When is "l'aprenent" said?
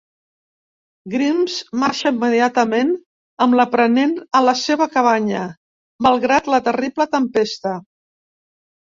3.61-4.17